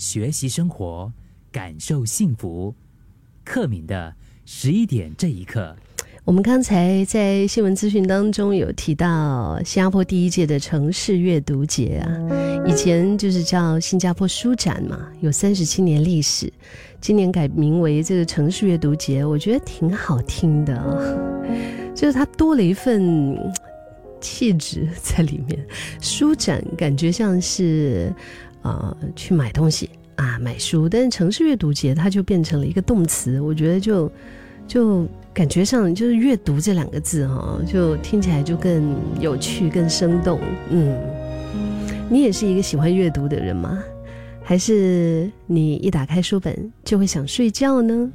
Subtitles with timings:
[0.00, 1.12] 学习生活，
[1.52, 2.74] 感受幸福。
[3.44, 4.14] 克敏的
[4.46, 5.76] 十一点这一刻。
[6.24, 12.08] 我们刚才在新闻资讯当中有提到新加坡第一届的城市阅读节啊，
[12.66, 16.50] 以前就是叫新加坡书展嘛，有三十七年历史，
[16.98, 21.44] 今年改名为这个城市阅读节，我觉得挺好听的，
[21.94, 23.38] 就是它多了一份
[24.18, 25.62] 气质在里面。
[26.00, 28.10] 书展感觉像是
[28.62, 34.10] 啊去买东西啊买书，但是城市阅读节它就变成了一个动词，我觉得就
[34.66, 35.06] 就。
[35.32, 40.40] 感觉上就是阅读这两个字哈，就听起来就更有趣、更生动。
[40.70, 40.98] 嗯，
[42.10, 43.78] 你也是一个喜欢阅读的人吗？
[44.42, 48.10] 还是你一打开书本就会想睡觉呢？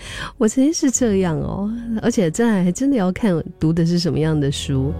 [0.38, 1.70] 我曾经是这样哦，
[2.02, 4.92] 而且这还真的要看读的是什么样的书。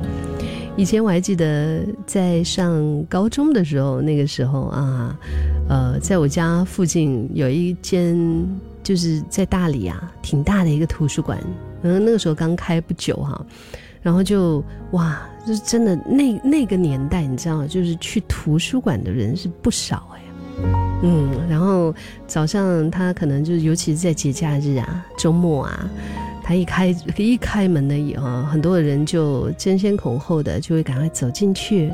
[0.77, 5.19] 以前我还记得在上高中的时候，那个时候啊，
[5.69, 8.47] 呃，在我家附近有一间。
[8.80, 11.38] 就是在大理啊，挺大的一个图书馆，
[11.83, 13.45] 嗯，那个时候刚开不久哈，
[14.01, 20.23] 然后就哇，就是真的那那个年代，你知道，就是去图书馆的人是不少哎，
[21.02, 21.95] 嗯，然后
[22.27, 25.88] 早上他可能就是，尤其是在节假日啊、周末啊，
[26.43, 31.93] 他一开一开门的以后，很多的人就争先恐后的就会赶快走进去，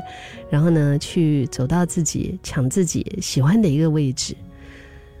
[0.49, 4.35] 然后呢，去走到自己抢自己喜欢的一个位置。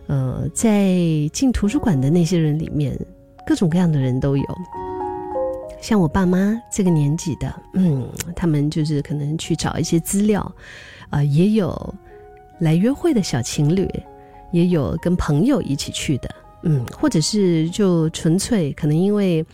[0.07, 0.95] 呃，在
[1.31, 2.99] 进图书馆的那些人里面，
[3.45, 4.45] 各种各样的人都有。
[5.81, 10.51] 像我爸妈这个年纪的，嗯，他们就是可能去找一些资料，
[11.11, 11.93] 啊，也有
[12.59, 13.89] 来约会的小情侣，
[14.51, 16.29] 也有跟朋友一起去的，
[16.63, 19.45] 嗯，或者是就纯粹可能因为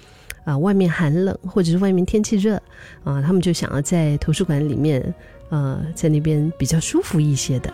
[0.44, 2.56] 啊外面寒冷，或者是外面天气热，
[3.04, 5.14] 啊，他们就想要在图书馆里面，
[5.50, 7.74] 呃，在那边比较舒服一些的。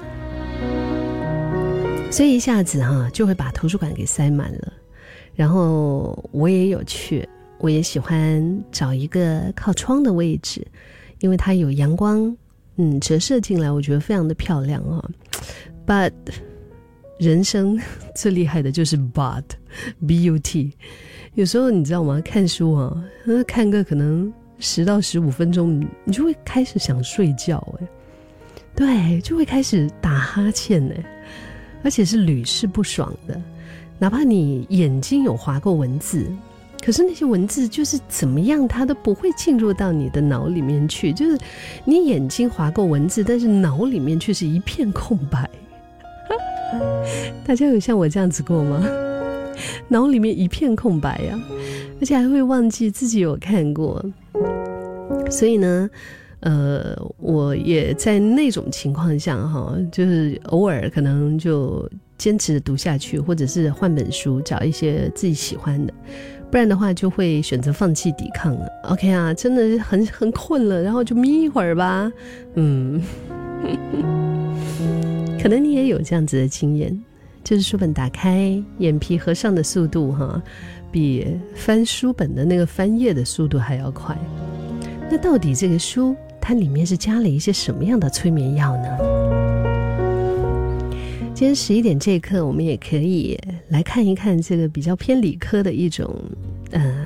[2.10, 4.74] 所以一下子哈就会把图书馆给塞满了，
[5.36, 10.66] 然后我也有去，我也喜欢找一个靠窗的位置，
[11.20, 12.36] 因为它有阳光，
[12.78, 15.04] 嗯，折射进来，我觉得非常的漂亮啊。
[15.86, 16.14] But
[17.20, 17.80] 人生
[18.16, 20.74] 最厉害的就是 But，B U T，
[21.34, 22.22] 有时候你知道吗？
[22.24, 23.04] 看书啊，
[23.48, 27.88] 看个可能十到十五分钟，你就会开始想睡觉哎，
[28.76, 31.04] 对，就会开始打哈欠哎。
[31.84, 33.40] 而且是屡试不爽的，
[34.00, 36.28] 哪怕你眼睛有划过文字，
[36.88, 41.12] 可是那些文字就是怎么样，它都不会进入到你的脑里面去。
[41.12, 41.38] 就是
[41.84, 45.50] 你眼睛划过文字，但是脑里面却是一片空白。
[47.46, 48.82] 大家有像我这样子过吗？
[49.90, 51.38] 脑里面一片空白呀，
[52.00, 54.02] 而且还会忘记自己有看过。
[55.30, 55.90] 所以呢？
[56.42, 65.94] 呃，我也在那种情况下哈，就是偶尔可能就坚持读下去，或者是换本书，找一些自己喜欢的，
[66.52, 68.68] 不然的话就会选择放弃抵抗了。
[68.84, 72.12] OK 啊，真的很很困了，然后就眯一会儿吧。
[72.54, 73.02] 嗯，
[75.42, 76.96] 可能你也有这样子的经验，
[77.44, 80.40] 就是书本打开，眼皮合上的速度哈，
[80.92, 81.26] 比
[81.56, 84.16] 翻书本的那个翻页的速度还要快。
[85.10, 86.16] 那到底这个书？
[86.48, 88.98] 它里面是加了一些什么样的催眠药呢？
[91.34, 93.38] 今天十一点这一刻，我们也可以
[93.68, 96.10] 来看一看这个比较偏理科的一种
[96.72, 97.06] 呃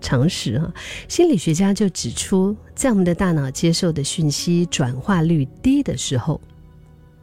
[0.00, 0.74] 常识啊。
[1.06, 6.40] 心理学家就指出，在我们的大脑接受的讯息转化率低的时候，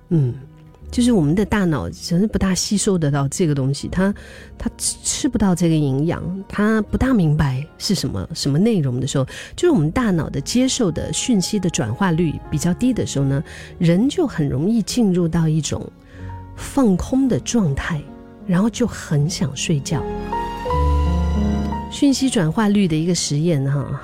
[0.07, 0.33] 嗯。
[0.90, 4.14] 就是我们的大脑真是不大吸收得到这个东西，它
[4.58, 9.25] 它吃不到这个营养，它不大明白是什么什么内容的时候，
[9.56, 13.44] 就是我们大脑的接受的讯息的转化率比较低的时候呢，
[13.78, 15.86] 人就很容易进入到一种
[16.56, 18.02] 放空的状态，
[18.48, 20.02] 然后就很想睡觉。
[21.92, 24.02] 讯息转化率的一个实验哈，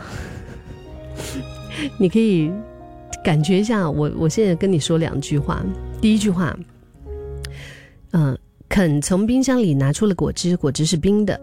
[1.98, 2.52] 你可以
[3.24, 5.64] 感觉一下，我我现在跟你说两句话，
[6.02, 6.56] 第一句话。
[8.14, 8.38] 嗯，
[8.70, 11.40] 肯从冰箱里拿出了果汁，果汁是冰的。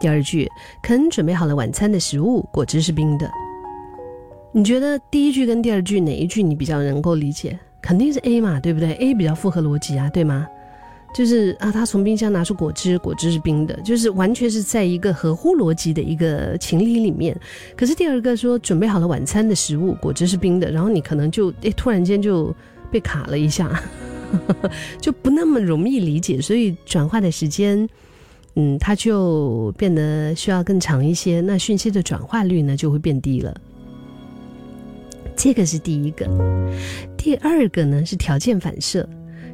[0.00, 0.48] 第二句，
[0.82, 3.30] 肯准备好了晚餐的食物，果汁是冰的。
[4.52, 7.58] 你觉得第一句跟第二句哪一句你比较能够理解？
[7.82, 10.46] 肯定是 A 嘛，对不对？A 比较符合逻辑啊，对吗？
[11.14, 17.38] 就是啊，他从冰箱拿出果汁，果汁是冰的，就是完全是在一个合乎逻辑的一个情理里面。
[17.76, 22.54] 可是第二个说准备好了晚餐的食物，果汁是冰的，然后你可能就诶突然间就
[22.90, 23.70] 被卡了一下。
[25.00, 27.88] 就不那么容易理解，所以转化的时间，
[28.56, 31.40] 嗯，它就变得需要更长一些。
[31.40, 33.54] 那讯息的转化率呢，就会变低了。
[35.36, 36.26] 这个是第一个。
[37.16, 39.08] 第二个呢是条件反射，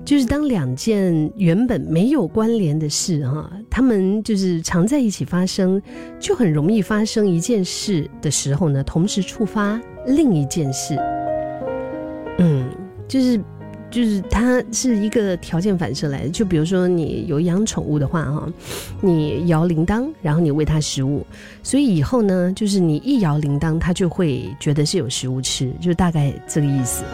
[0.04, 5.80] 就是当两件原本没有关联的事哈，他们就是常在一起发生，
[6.18, 10.96] 就很容易发生一件事的时候呢，同时触发另一件事。
[12.38, 12.68] 嗯，
[13.08, 13.40] 就是。
[13.90, 18.52] 就是它是一个条件反射来的，就比如说你有养宠物的话哈，
[19.00, 21.24] 你摇铃铛，然后你喂它食物，
[21.62, 27.04] 所以以后呢，就是你一摇铃铛，它就会觉得是有食物吃，就大概这个意思。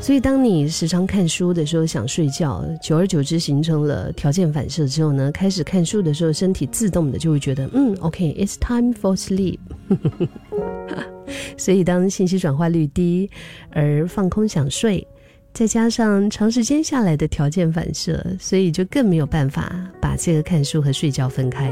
[0.00, 9.58] 所以当你时常看书的时候想睡觉，久而久之形成了条件反射之后呢，开始看书的时候，身体自动的就会觉得嗯，OK，it's time for sleep。
[11.56, 13.30] 所以当信息转化率低
[13.70, 15.06] 而放空想睡。
[15.54, 21.70] 再加上长时间下来的条件反射，所以就更没有办法把这个看书和睡觉分开。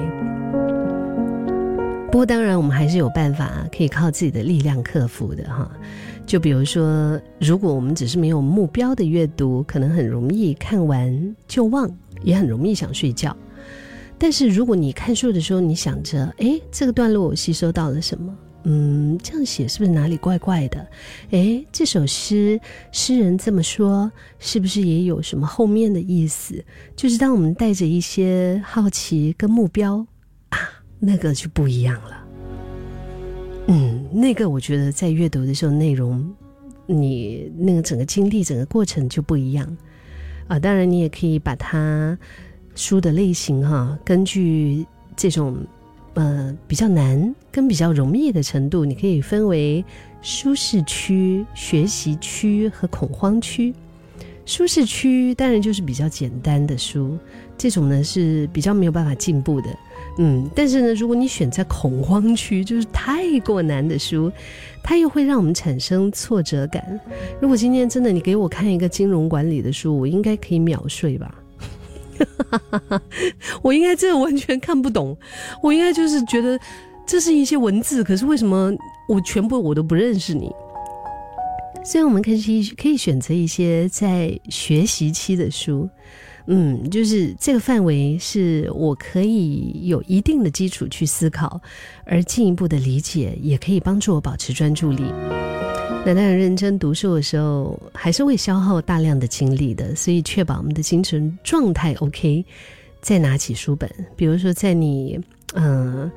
[2.06, 5.68] 不过，当然我们还是有办法可以靠自己的力量克服的哈。
[6.24, 11.90] 就比如说，如果我们只是没有目标的阅读，可能很容易看完就忘，
[12.22, 13.36] 也很容易想睡觉。
[14.16, 18.32] 但是如果你看书的时候，你想着，哎，这个段落我吸收到了什么？
[18.64, 20.86] 嗯，这样写是不是哪里怪怪的？
[21.32, 22.60] 哎，这首诗
[22.92, 26.64] 诗人这么说，是不是也有什么后面的意思？
[26.94, 30.06] 就是当我们带着一些好奇跟目标
[30.50, 30.58] 啊，
[31.00, 32.24] 那个就不一样了。
[33.66, 36.32] 嗯，那个我觉得在阅读的时候，内容
[36.86, 39.76] 你那个整个经历、整个过程就不一样
[40.46, 40.56] 啊。
[40.56, 42.16] 当然，你也可以把它
[42.76, 44.86] 书的类型哈，根据
[45.16, 45.56] 这种。
[46.14, 49.84] 呃，比较难跟比较容易的程度，你可以分为
[50.20, 53.74] 舒适区、学习区和恐慌区。
[54.44, 57.16] 舒适区当然就是比较简单的书，
[57.56, 59.68] 这种呢是比较没有办法进步的。
[60.18, 64.30] 嗯，但是呢，如果你选在恐慌区，就是太过难的书，
[64.82, 67.00] 它又会让我们产生挫折感。
[67.40, 71.34] 如果今天真的你给我看一个金融管理的书，我应该可以秒睡吧。
[73.62, 75.16] 我应该这完全看不懂，
[75.62, 76.58] 我应该就是觉得
[77.06, 78.72] 这是一些文字，可是为什么
[79.08, 80.50] 我全部我都不认识你？
[81.84, 85.88] 所以我们可以可以选择一些在学习期的书，
[86.46, 91.60] 嗯，就是这个范围是我可以有一定的基础去思考，
[92.04, 95.02] 而进一步的理解也可以帮助我保持专注力。
[96.04, 102.44] 那当然，认真读书的时候还是会消耗大量的精力的，所以确保我们的精神状态 OK，
[103.00, 103.88] 再拿起书本。
[104.16, 105.16] 比如说，在你
[105.54, 106.10] 嗯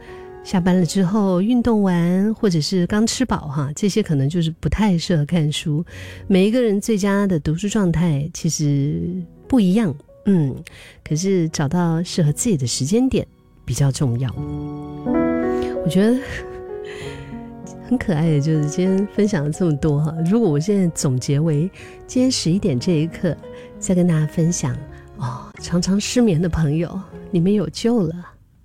[0.43, 5.85] 下班了之后，运动完，或者是刚吃饱哈，这些可能就是不太适合看书。
[6.25, 8.99] 每一个人最佳的读书状态其实
[9.47, 9.93] 不一样，
[10.25, 10.55] 嗯，
[11.07, 13.25] 可是找到适合自己的时间点
[13.63, 14.33] 比较重要。
[14.35, 16.17] 我觉得。
[17.87, 20.13] 很可爱的，就是今天分享了这么多哈。
[20.29, 21.69] 如果我现在总结为
[22.07, 23.35] 今天十一点这一刻，
[23.79, 24.75] 再跟大家分享
[25.17, 26.99] 哦，常常失眠的朋友，
[27.29, 28.34] 你们有救了。